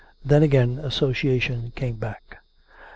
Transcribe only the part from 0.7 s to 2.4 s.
association came back.